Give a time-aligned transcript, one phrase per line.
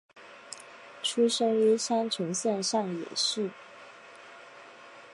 [1.03, 3.51] 出生于三重县上野市。